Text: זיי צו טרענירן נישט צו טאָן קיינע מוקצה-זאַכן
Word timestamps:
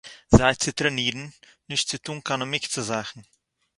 זיי 0.37 0.55
צו 0.61 0.69
טרענירן 0.79 1.27
נישט 1.69 1.87
צו 1.89 1.97
טאָן 2.05 2.19
קיינע 2.27 2.45
מוקצה-זאַכן 2.53 3.21